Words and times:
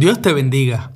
Dios 0.00 0.22
te 0.22 0.32
bendiga. 0.32 0.94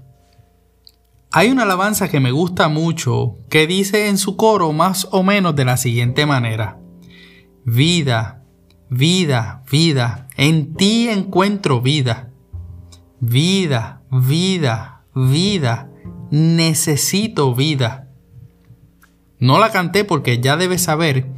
Hay 1.31 1.51
una 1.51 1.65
alabanza 1.65 2.09
que 2.09 2.21
me 2.21 2.31
gusta 2.31 2.71
mucho 2.71 3.37
que 3.51 3.67
dice 3.67 4.09
en 4.09 4.17
su 4.17 4.35
coro 4.35 4.73
más 4.73 5.09
o 5.11 5.23
menos 5.23 5.55
de 5.55 5.67
la 5.67 5.77
siguiente 5.77 6.25
manera. 6.25 6.81
Vida, 7.67 8.43
vida, 8.89 9.63
vida, 9.71 10.29
en 10.39 10.73
ti 10.73 11.11
encuentro 11.11 11.83
vida. 11.83 12.31
Vida, 13.21 14.01
vida, 14.11 15.05
vida, 15.15 15.91
necesito 16.31 17.55
vida. 17.55 18.09
No 19.39 19.59
la 19.59 19.71
canté 19.71 20.05
porque 20.05 20.41
ya 20.41 20.57
debes 20.57 20.81
saber 20.81 21.31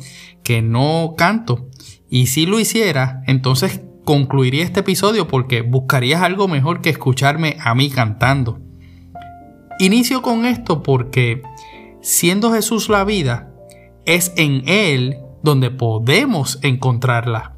que 0.45 0.63
no 0.63 1.15
canto. 1.19 1.67
Y 2.09 2.27
si 2.27 2.47
lo 2.47 2.61
hiciera, 2.61 3.25
entonces 3.27 3.81
concluiría 4.07 4.65
este 4.65 4.81
episodio 4.81 5.27
porque 5.27 5.63
buscarías 5.63 6.23
algo 6.23 6.47
mejor 6.47 6.81
que 6.81 6.91
escucharme 6.91 7.57
a 7.61 7.75
mí 7.75 7.91
cantando. 7.91 8.61
Inicio 9.81 10.23
con 10.23 10.47
esto 10.47 10.83
porque 10.83 11.43
siendo 12.01 12.53
Jesús 12.53 12.89
la 12.89 13.05
vida, 13.05 13.53
es 14.07 14.33
en 14.37 14.63
Él 14.69 15.19
donde 15.43 15.71
podemos 15.71 16.61
encontrarla. 16.63 17.57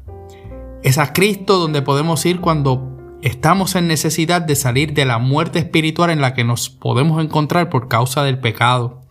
Es 0.81 0.97
a 0.97 1.13
Cristo 1.13 1.59
donde 1.59 1.83
podemos 1.83 2.25
ir 2.25 2.41
cuando 2.41 2.97
estamos 3.21 3.75
en 3.75 3.87
necesidad 3.87 4.41
de 4.41 4.55
salir 4.55 4.93
de 4.93 5.05
la 5.05 5.19
muerte 5.19 5.59
espiritual 5.59 6.09
en 6.09 6.19
la 6.19 6.33
que 6.33 6.43
nos 6.43 6.71
podemos 6.71 7.23
encontrar 7.23 7.69
por 7.69 7.87
causa 7.87 8.23
del 8.23 8.39
pecado. 8.39 9.01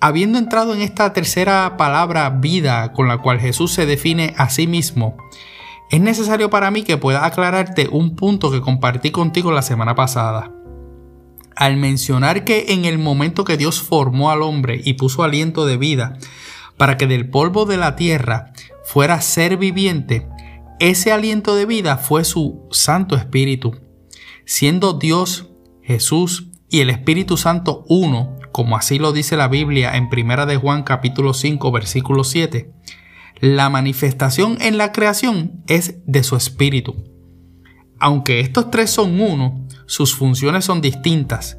Habiendo 0.00 0.38
entrado 0.38 0.74
en 0.74 0.82
esta 0.82 1.12
tercera 1.12 1.76
palabra 1.76 2.28
vida 2.30 2.92
con 2.92 3.06
la 3.06 3.18
cual 3.18 3.38
Jesús 3.38 3.72
se 3.72 3.86
define 3.86 4.34
a 4.36 4.50
sí 4.50 4.66
mismo, 4.66 5.16
es 5.94 6.00
necesario 6.00 6.50
para 6.50 6.72
mí 6.72 6.82
que 6.82 6.96
pueda 6.96 7.24
aclararte 7.24 7.88
un 7.88 8.16
punto 8.16 8.50
que 8.50 8.60
compartí 8.60 9.12
contigo 9.12 9.52
la 9.52 9.62
semana 9.62 9.94
pasada. 9.94 10.50
Al 11.54 11.76
mencionar 11.76 12.42
que 12.42 12.72
en 12.72 12.84
el 12.84 12.98
momento 12.98 13.44
que 13.44 13.56
Dios 13.56 13.80
formó 13.80 14.32
al 14.32 14.42
hombre 14.42 14.80
y 14.84 14.94
puso 14.94 15.22
aliento 15.22 15.66
de 15.66 15.76
vida 15.76 16.18
para 16.76 16.96
que 16.96 17.06
del 17.06 17.30
polvo 17.30 17.64
de 17.64 17.76
la 17.76 17.94
tierra 17.94 18.52
fuera 18.82 19.20
ser 19.20 19.56
viviente, 19.56 20.26
ese 20.80 21.12
aliento 21.12 21.54
de 21.54 21.64
vida 21.64 21.96
fue 21.96 22.24
su 22.24 22.66
Santo 22.72 23.14
Espíritu. 23.14 23.76
Siendo 24.44 24.94
Dios, 24.94 25.46
Jesús 25.80 26.48
y 26.68 26.80
el 26.80 26.90
Espíritu 26.90 27.36
Santo 27.36 27.84
uno, 27.88 28.36
como 28.50 28.76
así 28.76 28.98
lo 28.98 29.12
dice 29.12 29.36
la 29.36 29.46
Biblia 29.46 29.96
en 29.96 30.08
1 30.12 30.46
de 30.46 30.56
Juan 30.56 30.82
capítulo 30.82 31.34
5 31.34 31.70
versículo 31.70 32.24
7, 32.24 32.72
la 33.40 33.68
manifestación 33.68 34.58
en 34.60 34.78
la 34.78 34.92
creación 34.92 35.62
es 35.66 35.96
de 36.06 36.22
su 36.22 36.36
espíritu. 36.36 36.94
Aunque 37.98 38.40
estos 38.40 38.70
tres 38.70 38.90
son 38.90 39.20
uno, 39.20 39.66
sus 39.86 40.14
funciones 40.14 40.64
son 40.64 40.80
distintas. 40.80 41.58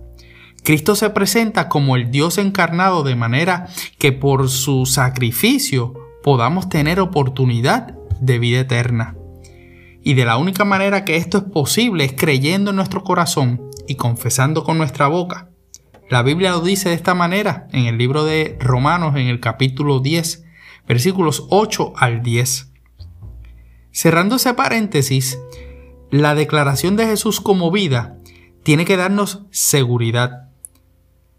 Cristo 0.64 0.96
se 0.96 1.10
presenta 1.12 1.70
como 1.70 1.96
el 1.96 2.10
Dios 2.10 2.38
encarnado 2.38 3.04
de 3.04 3.16
manera 3.16 3.68
que 4.00 4.12
por 4.12 4.50
su 4.50 4.86
sacrificio 4.86 5.94
podamos 6.24 6.70
tener 6.70 7.00
oportunidad 7.00 7.96
de 8.20 8.40
vida 8.40 8.62
eterna. 8.62 9.16
Y 10.02 10.14
de 10.16 10.26
la 10.26 10.38
única 10.38 10.66
manera 10.66 11.06
que 11.06 11.18
esto 11.18 11.38
es 11.38 11.44
posible 11.44 12.06
es 12.06 12.14
creyendo 12.14 12.72
en 12.72 12.78
nuestro 12.78 13.04
corazón 13.04 13.62
y 13.88 13.96
confesando 13.96 14.64
con 14.64 14.78
nuestra 14.78 15.08
boca. 15.08 15.50
La 16.10 16.22
Biblia 16.22 16.52
lo 16.52 16.62
dice 16.62 16.90
de 16.90 16.96
esta 16.96 17.16
manera 17.16 17.68
en 17.72 17.86
el 17.86 17.98
libro 17.98 18.24
de 18.24 18.58
Romanos 18.60 19.16
en 19.16 19.28
el 19.28 19.40
capítulo 19.40 20.00
10 20.00 20.45
versículos 20.88 21.46
8 21.50 21.94
al 21.96 22.22
10. 22.22 22.72
Cerrando 23.92 24.36
ese 24.36 24.54
paréntesis, 24.54 25.40
la 26.12 26.36
declaración 26.36 26.96
de 26.96 27.08
Jesús 27.08 27.42
como 27.42 27.72
vida 27.72 28.18
tiene 28.64 28.86
que 28.86 28.98
darnos 28.98 29.44
seguridad. 29.52 30.50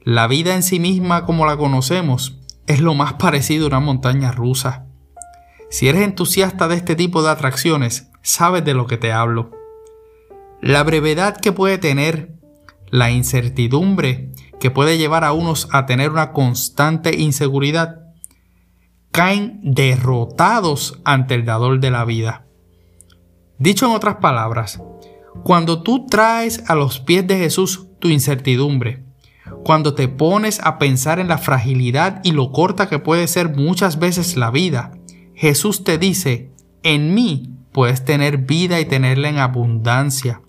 La 0.01 0.27
vida 0.27 0.55
en 0.55 0.63
sí 0.63 0.79
misma 0.79 1.25
como 1.25 1.47
la 1.47 1.57
conocemos 1.57 2.39
es 2.67 2.81
lo 2.81 2.95
más 2.95 3.15
parecido 3.15 3.65
a 3.65 3.69
una 3.69 3.81
montaña 3.81 4.33
rusa. 4.33 4.87
Si 5.69 5.89
eres 5.89 6.03
entusiasta 6.03 6.69
de 6.69 6.77
este 6.77 6.95
tipo 6.95 7.23
de 7.23 7.31
atracciones, 7.31 8.11
sabes 8.23 8.65
de 8.65 8.75
lo 8.75 8.87
que 8.87 8.97
te 8.97 9.13
hablo. 9.13 9.51
La 10.61 10.83
brevedad 10.85 11.37
que 11.37 11.53
puede 11.53 11.79
tener, 11.79 12.35
la 12.89 13.11
incertidumbre 13.11 14.31
que 14.61 14.71
puede 14.71 14.97
llevar 14.97 15.25
a 15.25 15.33
unos 15.33 15.69
a 15.73 15.87
tener 15.87 16.11
una 16.11 16.33
constante 16.33 17.17
inseguridad, 17.17 18.06
caen 19.17 19.61
derrotados 19.63 21.01
ante 21.03 21.37
el 21.37 21.47
dador 21.47 21.81
de 21.81 21.91
la 21.91 22.05
vida. 22.05 22.45
Dicho 23.59 23.87
en 23.87 23.93
otras 23.93 24.17
palabras, 24.17 24.83
cuando 25.43 25.83
tú 25.83 26.05
traes 26.05 26.63
a 26.69 26.75
los 26.75 27.01
pies 27.01 27.27
de 27.27 27.39
Jesús 27.39 27.87
tu 27.99 28.09
incertidumbre, 28.09 29.05
cuando 29.65 29.95
te 29.95 30.09
pones 30.09 30.61
a 30.61 30.79
pensar 30.79 31.19
en 31.19 31.29
la 31.29 31.39
fragilidad 31.39 32.21
y 32.25 32.33
lo 32.33 32.53
corta 32.53 32.91
que 32.91 32.99
puede 32.99 33.27
ser 33.27 33.57
muchas 33.57 33.99
veces 33.99 34.37
la 34.37 34.51
vida, 34.51 34.93
Jesús 35.35 35.83
te 35.83 35.97
dice, 35.97 36.51
en 36.83 37.15
mí 37.15 37.55
puedes 37.73 38.05
tener 38.05 38.37
vida 38.37 38.81
y 38.81 38.85
tenerla 38.85 39.31
en 39.31 39.39
abundancia. 39.39 40.43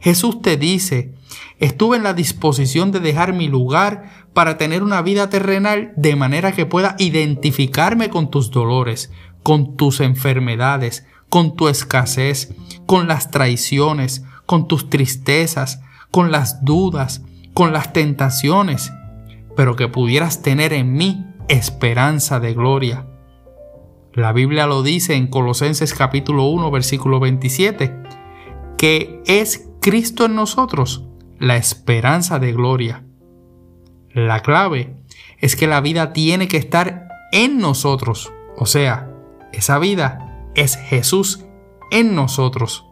Jesús 0.00 0.42
te 0.42 0.56
dice, 0.56 1.14
estuve 1.60 1.96
en 1.96 2.02
la 2.02 2.14
disposición 2.14 2.90
de 2.90 2.98
dejar 2.98 3.32
mi 3.32 3.46
lugar 3.46 4.17
para 4.32 4.58
tener 4.58 4.82
una 4.82 5.02
vida 5.02 5.30
terrenal 5.30 5.92
de 5.96 6.16
manera 6.16 6.52
que 6.52 6.66
pueda 6.66 6.94
identificarme 6.98 8.10
con 8.10 8.30
tus 8.30 8.50
dolores, 8.50 9.10
con 9.42 9.76
tus 9.76 10.00
enfermedades, 10.00 11.06
con 11.28 11.56
tu 11.56 11.68
escasez, 11.68 12.54
con 12.86 13.08
las 13.08 13.30
traiciones, 13.30 14.24
con 14.46 14.68
tus 14.68 14.90
tristezas, 14.90 15.80
con 16.10 16.30
las 16.30 16.64
dudas, 16.64 17.22
con 17.54 17.72
las 17.72 17.92
tentaciones, 17.92 18.92
pero 19.56 19.76
que 19.76 19.88
pudieras 19.88 20.42
tener 20.42 20.72
en 20.72 20.94
mí 20.94 21.26
esperanza 21.48 22.40
de 22.40 22.54
gloria. 22.54 23.06
La 24.14 24.32
Biblia 24.32 24.66
lo 24.66 24.82
dice 24.82 25.14
en 25.14 25.28
Colosenses 25.28 25.94
capítulo 25.94 26.44
1 26.46 26.70
versículo 26.70 27.20
27, 27.20 28.02
que 28.76 29.22
es 29.26 29.68
Cristo 29.80 30.24
en 30.24 30.34
nosotros 30.34 31.04
la 31.38 31.56
esperanza 31.56 32.38
de 32.38 32.52
gloria. 32.52 33.04
La 34.26 34.40
clave 34.40 34.96
es 35.38 35.54
que 35.54 35.68
la 35.68 35.80
vida 35.80 36.12
tiene 36.12 36.48
que 36.48 36.56
estar 36.56 37.06
en 37.30 37.58
nosotros. 37.58 38.32
O 38.56 38.66
sea, 38.66 39.12
esa 39.52 39.78
vida 39.78 40.50
es 40.56 40.74
Jesús 40.74 41.44
en 41.92 42.16
nosotros. 42.16 42.84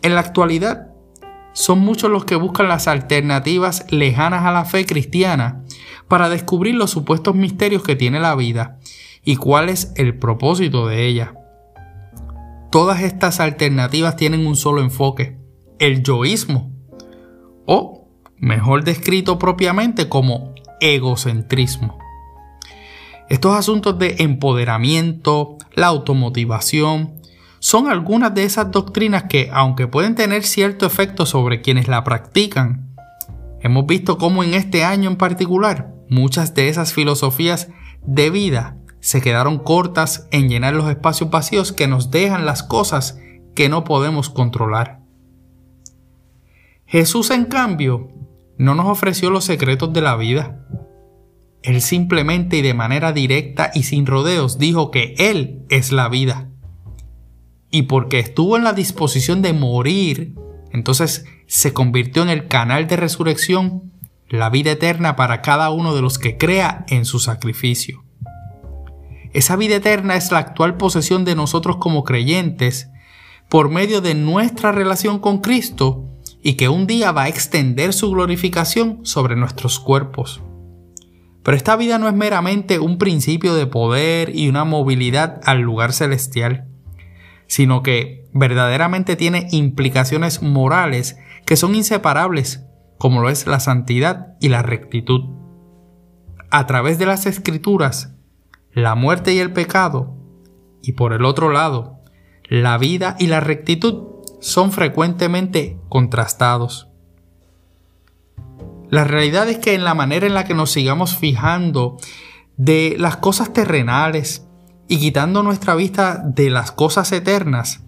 En 0.00 0.14
la 0.14 0.20
actualidad, 0.20 0.94
son 1.52 1.80
muchos 1.80 2.10
los 2.10 2.24
que 2.24 2.36
buscan 2.36 2.68
las 2.68 2.88
alternativas 2.88 3.84
lejanas 3.90 4.46
a 4.46 4.52
la 4.52 4.64
fe 4.64 4.86
cristiana 4.86 5.62
para 6.08 6.30
descubrir 6.30 6.74
los 6.74 6.90
supuestos 6.90 7.34
misterios 7.34 7.82
que 7.82 7.96
tiene 7.96 8.18
la 8.18 8.34
vida 8.36 8.78
y 9.24 9.36
cuál 9.36 9.68
es 9.68 9.92
el 9.96 10.18
propósito 10.18 10.86
de 10.86 11.06
ella. 11.06 11.34
Todas 12.70 13.02
estas 13.02 13.40
alternativas 13.40 14.16
tienen 14.16 14.46
un 14.46 14.56
solo 14.56 14.80
enfoque, 14.80 15.36
el 15.78 16.02
yoísmo, 16.02 16.72
o 17.66 17.99
mejor 18.40 18.84
descrito 18.84 19.38
propiamente 19.38 20.08
como 20.08 20.54
egocentrismo. 20.80 21.98
Estos 23.28 23.54
asuntos 23.54 23.98
de 23.98 24.16
empoderamiento, 24.18 25.56
la 25.74 25.86
automotivación, 25.86 27.20
son 27.60 27.88
algunas 27.88 28.34
de 28.34 28.44
esas 28.44 28.70
doctrinas 28.70 29.24
que, 29.24 29.50
aunque 29.52 29.86
pueden 29.86 30.14
tener 30.14 30.42
cierto 30.42 30.86
efecto 30.86 31.26
sobre 31.26 31.60
quienes 31.60 31.86
la 31.86 32.02
practican, 32.02 32.96
hemos 33.60 33.86
visto 33.86 34.18
cómo 34.18 34.42
en 34.42 34.54
este 34.54 34.82
año 34.82 35.10
en 35.10 35.16
particular 35.16 35.94
muchas 36.08 36.54
de 36.54 36.68
esas 36.68 36.92
filosofías 36.94 37.68
de 38.02 38.30
vida 38.30 38.76
se 39.00 39.20
quedaron 39.20 39.58
cortas 39.58 40.26
en 40.30 40.48
llenar 40.48 40.74
los 40.74 40.88
espacios 40.88 41.30
vacíos 41.30 41.72
que 41.72 41.86
nos 41.86 42.10
dejan 42.10 42.46
las 42.46 42.62
cosas 42.62 43.18
que 43.54 43.68
no 43.68 43.84
podemos 43.84 44.30
controlar. 44.30 45.00
Jesús, 46.86 47.30
en 47.30 47.44
cambio, 47.44 48.08
no 48.60 48.74
nos 48.74 48.88
ofreció 48.88 49.30
los 49.30 49.44
secretos 49.44 49.90
de 49.94 50.02
la 50.02 50.16
vida. 50.16 50.66
Él 51.62 51.80
simplemente 51.80 52.58
y 52.58 52.62
de 52.62 52.74
manera 52.74 53.14
directa 53.14 53.70
y 53.72 53.84
sin 53.84 54.04
rodeos 54.04 54.58
dijo 54.58 54.90
que 54.90 55.14
Él 55.16 55.64
es 55.70 55.92
la 55.92 56.10
vida. 56.10 56.50
Y 57.70 57.84
porque 57.84 58.18
estuvo 58.18 58.58
en 58.58 58.64
la 58.64 58.74
disposición 58.74 59.40
de 59.40 59.54
morir, 59.54 60.34
entonces 60.72 61.24
se 61.46 61.72
convirtió 61.72 62.22
en 62.22 62.28
el 62.28 62.48
canal 62.48 62.86
de 62.86 62.98
resurrección, 62.98 63.94
la 64.28 64.50
vida 64.50 64.72
eterna 64.72 65.16
para 65.16 65.40
cada 65.40 65.70
uno 65.70 65.94
de 65.94 66.02
los 66.02 66.18
que 66.18 66.36
crea 66.36 66.84
en 66.88 67.06
su 67.06 67.18
sacrificio. 67.18 68.04
Esa 69.32 69.56
vida 69.56 69.76
eterna 69.76 70.16
es 70.16 70.30
la 70.32 70.38
actual 70.38 70.76
posesión 70.76 71.24
de 71.24 71.34
nosotros 71.34 71.78
como 71.78 72.04
creyentes 72.04 72.90
por 73.48 73.70
medio 73.70 74.02
de 74.02 74.14
nuestra 74.14 74.70
relación 74.70 75.18
con 75.18 75.38
Cristo 75.38 76.09
y 76.42 76.54
que 76.54 76.68
un 76.68 76.86
día 76.86 77.12
va 77.12 77.24
a 77.24 77.28
extender 77.28 77.92
su 77.92 78.10
glorificación 78.10 79.00
sobre 79.04 79.36
nuestros 79.36 79.78
cuerpos. 79.78 80.42
Pero 81.42 81.56
esta 81.56 81.76
vida 81.76 81.98
no 81.98 82.08
es 82.08 82.14
meramente 82.14 82.78
un 82.78 82.98
principio 82.98 83.54
de 83.54 83.66
poder 83.66 84.34
y 84.34 84.48
una 84.48 84.64
movilidad 84.64 85.40
al 85.44 85.60
lugar 85.60 85.92
celestial, 85.92 86.68
sino 87.46 87.82
que 87.82 88.28
verdaderamente 88.32 89.16
tiene 89.16 89.48
implicaciones 89.50 90.42
morales 90.42 91.18
que 91.46 91.56
son 91.56 91.74
inseparables, 91.74 92.64
como 92.98 93.20
lo 93.20 93.30
es 93.30 93.46
la 93.46 93.60
santidad 93.60 94.36
y 94.40 94.48
la 94.50 94.62
rectitud. 94.62 95.22
A 96.50 96.66
través 96.66 96.98
de 96.98 97.06
las 97.06 97.26
escrituras, 97.26 98.14
la 98.72 98.94
muerte 98.94 99.32
y 99.32 99.38
el 99.38 99.52
pecado, 99.52 100.16
y 100.82 100.92
por 100.92 101.12
el 101.12 101.24
otro 101.24 101.50
lado, 101.50 102.00
la 102.48 102.78
vida 102.78 103.16
y 103.18 103.26
la 103.26 103.40
rectitud 103.40 104.19
son 104.40 104.72
frecuentemente 104.72 105.78
contrastados. 105.88 106.88
La 108.90 109.04
realidad 109.04 109.48
es 109.48 109.58
que 109.58 109.74
en 109.74 109.84
la 109.84 109.94
manera 109.94 110.26
en 110.26 110.34
la 110.34 110.44
que 110.44 110.54
nos 110.54 110.72
sigamos 110.72 111.16
fijando 111.16 111.96
de 112.56 112.96
las 112.98 113.16
cosas 113.16 113.52
terrenales 113.52 114.46
y 114.88 114.98
quitando 114.98 115.42
nuestra 115.42 115.76
vista 115.76 116.20
de 116.24 116.50
las 116.50 116.72
cosas 116.72 117.12
eternas, 117.12 117.84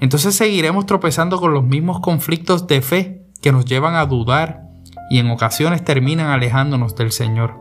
entonces 0.00 0.34
seguiremos 0.34 0.86
tropezando 0.86 1.40
con 1.40 1.54
los 1.54 1.64
mismos 1.64 2.00
conflictos 2.00 2.66
de 2.66 2.82
fe 2.82 3.22
que 3.40 3.52
nos 3.52 3.64
llevan 3.64 3.94
a 3.94 4.06
dudar 4.06 4.62
y 5.10 5.18
en 5.18 5.30
ocasiones 5.30 5.84
terminan 5.84 6.26
alejándonos 6.26 6.94
del 6.94 7.12
Señor. 7.12 7.54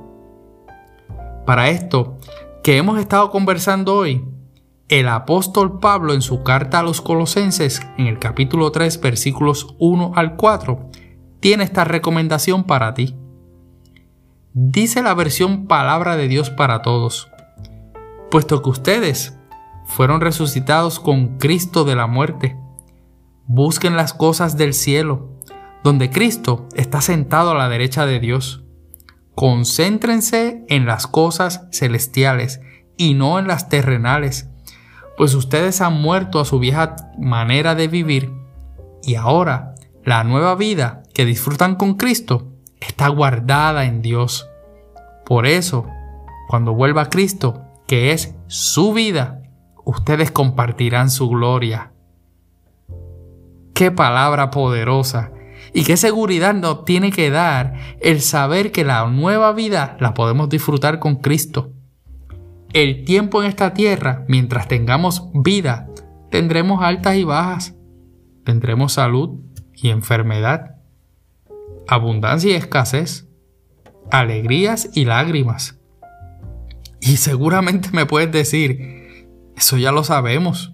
Para 1.46 1.70
esto 1.70 2.18
que 2.64 2.78
hemos 2.78 3.00
estado 3.00 3.32
conversando 3.32 3.96
hoy, 3.96 4.26
el 4.90 5.08
apóstol 5.08 5.80
Pablo 5.80 6.14
en 6.14 6.24
su 6.24 6.42
carta 6.44 6.80
a 6.80 6.84
los 6.84 7.00
colosenses, 7.00 7.82
en 8.00 8.08
el 8.08 8.18
capítulo 8.18 8.72
3, 8.72 9.00
versículos 9.00 9.76
1 9.78 10.14
al 10.16 10.36
4, 10.36 10.90
tiene 11.40 11.64
esta 11.64 11.84
recomendación 11.84 12.64
para 12.64 12.96
ti. 12.96 13.16
Dice 14.54 15.04
la 15.04 15.14
versión 15.14 15.68
Palabra 15.68 16.18
de 16.18 16.28
Dios 16.28 16.50
para 16.50 16.82
todos, 16.82 17.30
puesto 18.32 18.64
que 18.64 18.70
ustedes 18.72 19.38
fueron 19.86 20.22
resucitados 20.22 21.00
con 21.00 21.38
Cristo 21.38 21.86
de 21.86 21.96
la 21.96 22.08
muerte, 22.08 22.58
busquen 23.46 23.96
las 23.96 24.16
cosas 24.16 24.58
del 24.58 24.74
cielo, 24.74 25.30
donde 25.84 26.10
Cristo 26.10 26.68
está 26.76 27.02
sentado 27.02 27.52
a 27.52 27.56
la 27.56 27.70
derecha 27.70 28.08
de 28.08 28.20
Dios. 28.20 28.64
Concéntrense 29.36 30.66
en 30.68 30.88
las 30.88 31.06
cosas 31.06 31.68
celestiales 31.72 32.60
y 32.98 33.14
no 33.14 33.38
en 33.40 33.48
las 33.48 33.70
terrenales, 33.70 34.50
pues 35.20 35.36
ustedes 35.36 35.82
han 35.82 36.02
muerto 36.02 36.40
a 36.40 36.46
su 36.46 36.60
vieja 36.60 36.96
manera 37.18 37.76
de 37.76 37.90
vivir 37.90 38.32
y 39.04 39.16
ahora 39.16 39.76
la 40.06 40.24
nueva 40.24 40.56
vida 40.56 41.04
que 41.14 41.26
disfrutan 41.26 41.76
con 41.76 41.96
Cristo 41.96 42.54
está 42.80 43.10
guardada 43.10 43.84
en 43.84 44.02
Dios. 44.02 44.48
Por 45.26 45.46
eso, 45.46 45.86
cuando 46.48 46.74
vuelva 46.74 47.10
Cristo, 47.10 47.66
que 47.86 48.14
es 48.14 48.34
su 48.48 48.94
vida, 48.94 49.42
ustedes 49.84 50.32
compartirán 50.32 51.10
su 51.10 51.28
gloria. 51.28 51.92
Qué 53.74 53.92
palabra 53.92 54.52
poderosa 54.52 55.34
y 55.74 55.84
qué 55.84 55.98
seguridad 55.98 56.54
nos 56.54 56.86
tiene 56.86 57.12
que 57.12 57.30
dar 57.30 57.74
el 58.00 58.22
saber 58.22 58.72
que 58.72 58.86
la 58.86 59.06
nueva 59.08 59.52
vida 59.52 59.98
la 60.00 60.14
podemos 60.14 60.48
disfrutar 60.48 61.00
con 61.00 61.18
Cristo. 61.18 61.74
El 62.74 63.04
tiempo 63.04 63.42
en 63.42 63.50
esta 63.50 63.74
tierra, 63.74 64.26
mientras 64.28 64.68
tengamos 64.68 65.30
vida, 65.34 65.90
tendremos 66.30 66.84
altas 66.84 67.16
y 67.16 67.24
bajas, 67.24 67.76
tendremos 68.44 68.94
salud 68.94 69.40
y 69.74 69.90
enfermedad, 69.90 70.76
abundancia 71.88 72.52
y 72.52 72.54
escasez, 72.54 73.28
alegrías 74.12 74.92
y 74.94 75.06
lágrimas. 75.06 75.80
Y 77.02 77.18
seguramente 77.18 77.90
me 77.92 78.06
puedes 78.06 78.32
decir, 78.32 79.28
eso 79.58 79.78
ya 79.78 79.92
lo 79.92 80.04
sabemos. 80.04 80.74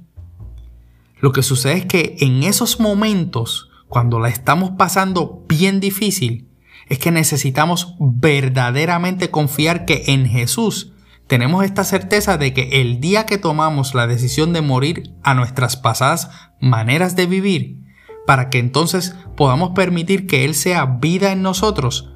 Lo 1.22 1.32
que 1.32 1.44
sucede 1.44 1.78
es 1.78 1.86
que 1.86 2.18
en 2.20 2.44
esos 2.44 2.82
momentos, 2.82 3.70
cuando 3.88 4.20
la 4.20 4.28
estamos 4.28 4.72
pasando 4.72 5.46
bien 5.48 5.80
difícil, 5.80 6.50
es 6.90 7.00
que 7.00 7.12
necesitamos 7.12 7.96
verdaderamente 8.00 9.32
confiar 9.32 9.86
que 9.86 10.04
en 10.08 10.26
Jesús 10.26 10.92
tenemos 11.28 11.66
esta 11.66 11.84
certeza 11.84 12.38
de 12.38 12.54
que 12.54 12.82
el 12.82 13.00
día 13.00 13.26
que 13.26 13.38
tomamos 13.38 13.96
la 13.96 14.08
decisión 14.08 14.54
de 14.54 14.62
morir 14.62 15.16
a 15.24 15.34
nuestras 15.34 15.76
pasadas 15.76 16.30
maneras 16.62 17.16
de 17.16 17.26
vivir, 17.26 17.80
para 18.28 18.50
que 18.50 18.60
entonces 18.60 19.16
podamos 19.36 19.72
permitir 19.72 20.28
que 20.28 20.46
Él 20.46 20.54
sea 20.54 20.86
vida 20.86 21.32
en 21.32 21.42
nosotros, 21.42 22.12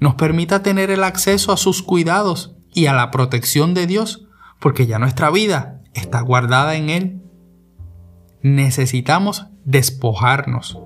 nos 0.00 0.14
permita 0.14 0.62
tener 0.62 0.90
el 0.90 1.04
acceso 1.04 1.52
a 1.52 1.56
sus 1.56 1.82
cuidados 1.82 2.56
y 2.72 2.86
a 2.86 2.94
la 2.94 3.10
protección 3.10 3.74
de 3.74 3.86
Dios, 3.86 4.26
porque 4.60 4.86
ya 4.86 4.98
nuestra 4.98 5.30
vida 5.30 5.82
está 5.92 6.20
guardada 6.20 6.74
en 6.74 6.90
Él. 6.90 7.22
Necesitamos 8.42 9.46
despojarnos. 9.64 10.78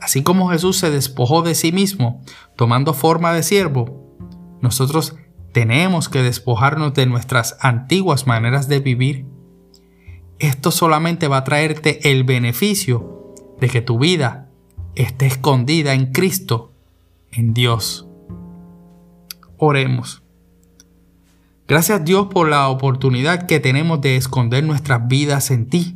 Así 0.00 0.22
como 0.24 0.48
Jesús 0.50 0.78
se 0.78 0.90
despojó 0.90 1.42
de 1.42 1.54
sí 1.54 1.70
mismo, 1.70 2.22
tomando 2.56 2.92
forma 2.92 3.32
de 3.32 3.44
siervo, 3.44 4.16
nosotros 4.60 5.16
tenemos 5.52 6.08
que 6.08 6.22
despojarnos 6.22 6.94
de 6.94 7.06
nuestras 7.06 7.56
antiguas 7.60 8.26
maneras 8.26 8.68
de 8.68 8.80
vivir. 8.80 9.26
Esto 10.38 10.70
solamente 10.70 11.28
va 11.28 11.38
a 11.38 11.44
traerte 11.44 12.10
el 12.10 12.24
beneficio 12.24 13.34
de 13.60 13.68
que 13.68 13.82
tu 13.82 13.98
vida 13.98 14.48
esté 14.94 15.26
escondida 15.26 15.94
en 15.94 16.12
Cristo, 16.12 16.72
en 17.30 17.54
Dios. 17.54 18.08
Oremos. 19.58 20.22
Gracias 21.68 22.04
Dios 22.04 22.26
por 22.26 22.48
la 22.48 22.68
oportunidad 22.68 23.46
que 23.46 23.60
tenemos 23.60 24.00
de 24.00 24.16
esconder 24.16 24.64
nuestras 24.64 25.06
vidas 25.06 25.50
en 25.50 25.68
ti, 25.68 25.94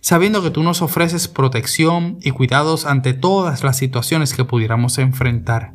sabiendo 0.00 0.42
que 0.42 0.50
tú 0.50 0.62
nos 0.62 0.82
ofreces 0.82 1.28
protección 1.28 2.18
y 2.20 2.32
cuidados 2.32 2.84
ante 2.84 3.14
todas 3.14 3.62
las 3.62 3.76
situaciones 3.76 4.34
que 4.34 4.44
pudiéramos 4.44 4.98
enfrentar. 4.98 5.74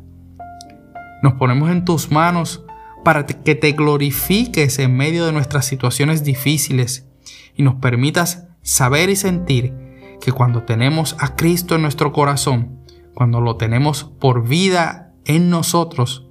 Nos 1.22 1.34
ponemos 1.34 1.70
en 1.70 1.84
tus 1.84 2.10
manos 2.10 2.63
para 3.04 3.26
que 3.26 3.54
te 3.54 3.72
glorifiques 3.72 4.78
en 4.78 4.96
medio 4.96 5.26
de 5.26 5.32
nuestras 5.32 5.66
situaciones 5.66 6.24
difíciles 6.24 7.06
y 7.54 7.62
nos 7.62 7.76
permitas 7.76 8.48
saber 8.62 9.10
y 9.10 9.16
sentir 9.16 9.74
que 10.20 10.32
cuando 10.32 10.62
tenemos 10.62 11.16
a 11.20 11.36
Cristo 11.36 11.74
en 11.74 11.82
nuestro 11.82 12.12
corazón, 12.12 12.80
cuando 13.14 13.40
lo 13.40 13.56
tenemos 13.56 14.04
por 14.04 14.48
vida 14.48 15.12
en 15.26 15.50
nosotros, 15.50 16.26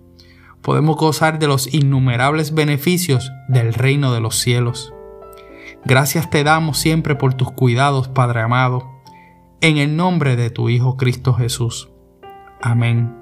podemos 0.62 0.98
gozar 0.98 1.40
de 1.40 1.48
los 1.48 1.72
innumerables 1.74 2.54
beneficios 2.54 3.32
del 3.48 3.74
reino 3.74 4.14
de 4.14 4.22
los 4.22 4.40
cielos. 4.40 4.94
Gracias 5.86 6.30
te 6.30 6.44
damos 6.44 6.80
siempre 6.80 7.16
por 7.16 7.34
tus 7.36 7.52
cuidados, 7.52 8.08
Padre 8.08 8.42
amado, 8.42 8.90
en 9.62 9.78
el 9.78 9.96
nombre 9.96 10.36
de 10.36 10.50
tu 10.50 10.70
Hijo 10.70 10.98
Cristo 10.98 11.34
Jesús. 11.34 11.90
Amén. 12.62 13.16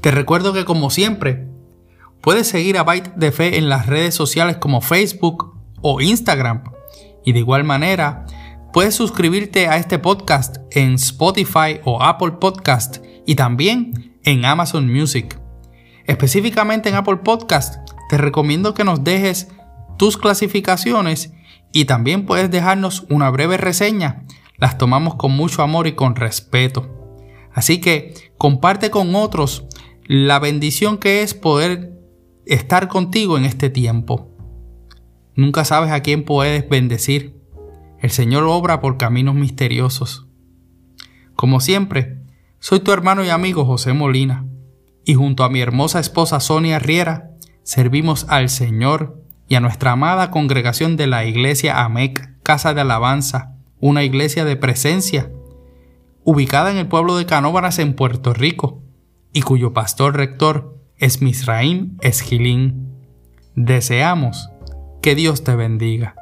Te 0.00 0.10
recuerdo 0.10 0.54
que 0.54 0.64
como 0.64 0.88
siempre, 0.88 1.49
puedes 2.20 2.48
seguir 2.48 2.78
a 2.78 2.82
Byte 2.82 3.14
de 3.16 3.32
Fe 3.32 3.58
en 3.58 3.68
las 3.68 3.86
redes 3.86 4.14
sociales 4.14 4.56
como 4.56 4.80
Facebook 4.80 5.58
o 5.80 6.00
Instagram. 6.00 6.64
Y 7.24 7.32
de 7.32 7.40
igual 7.40 7.64
manera, 7.64 8.26
Puedes 8.72 8.94
suscribirte 8.94 9.66
a 9.66 9.78
este 9.78 9.98
podcast 9.98 10.58
en 10.70 10.94
Spotify 10.94 11.80
o 11.84 12.00
Apple 12.00 12.32
Podcast 12.40 12.98
y 13.26 13.34
también 13.34 14.16
en 14.22 14.44
Amazon 14.44 14.92
Music. 14.92 15.40
Específicamente 16.06 16.88
en 16.88 16.94
Apple 16.94 17.16
Podcast, 17.16 17.80
te 18.08 18.16
recomiendo 18.16 18.72
que 18.72 18.84
nos 18.84 19.02
dejes 19.02 19.48
tus 19.98 20.16
clasificaciones 20.16 21.32
y 21.72 21.86
también 21.86 22.26
puedes 22.26 22.48
dejarnos 22.48 23.06
una 23.10 23.28
breve 23.30 23.56
reseña. 23.56 24.22
Las 24.56 24.78
tomamos 24.78 25.16
con 25.16 25.32
mucho 25.32 25.62
amor 25.64 25.88
y 25.88 25.94
con 25.94 26.14
respeto. 26.14 27.18
Así 27.52 27.80
que 27.80 28.14
comparte 28.38 28.90
con 28.90 29.16
otros 29.16 29.64
la 30.06 30.38
bendición 30.38 30.98
que 30.98 31.22
es 31.22 31.34
poder 31.34 31.89
estar 32.54 32.88
contigo 32.88 33.38
en 33.38 33.44
este 33.44 33.70
tiempo. 33.70 34.28
Nunca 35.36 35.64
sabes 35.64 35.92
a 35.92 36.00
quién 36.00 36.24
puedes 36.24 36.68
bendecir. 36.68 37.36
El 38.00 38.10
Señor 38.10 38.42
obra 38.44 38.80
por 38.80 38.96
caminos 38.96 39.36
misteriosos. 39.36 40.26
Como 41.36 41.60
siempre, 41.60 42.18
soy 42.58 42.80
tu 42.80 42.90
hermano 42.90 43.24
y 43.24 43.28
amigo 43.28 43.64
José 43.64 43.92
Molina, 43.92 44.46
y 45.04 45.14
junto 45.14 45.44
a 45.44 45.48
mi 45.48 45.60
hermosa 45.60 46.00
esposa 46.00 46.40
Sonia 46.40 46.80
Riera, 46.80 47.30
servimos 47.62 48.26
al 48.28 48.48
Señor 48.48 49.22
y 49.48 49.54
a 49.54 49.60
nuestra 49.60 49.92
amada 49.92 50.32
congregación 50.32 50.96
de 50.96 51.06
la 51.06 51.24
Iglesia 51.24 51.84
AMEC, 51.84 52.42
Casa 52.42 52.74
de 52.74 52.80
Alabanza, 52.80 53.54
una 53.78 54.02
iglesia 54.02 54.44
de 54.44 54.56
presencia, 54.56 55.30
ubicada 56.24 56.72
en 56.72 56.78
el 56.78 56.88
pueblo 56.88 57.16
de 57.16 57.26
Canóvanas 57.26 57.78
en 57.78 57.94
Puerto 57.94 58.34
Rico, 58.34 58.82
y 59.32 59.42
cuyo 59.42 59.72
pastor 59.72 60.16
rector 60.16 60.79
es 61.00 61.22
Misraim 61.22 61.96
Esgilín. 62.02 62.94
Deseamos 63.56 64.50
que 65.02 65.14
Dios 65.14 65.42
te 65.42 65.56
bendiga. 65.56 66.14